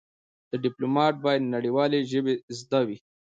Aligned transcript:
د 0.49 0.51
ډيپلومات 0.63 1.15
بايد 1.23 1.43
نړېوالې 1.55 1.99
ژبې 2.11 2.33
زده 2.59 2.81
وي. 2.87 2.97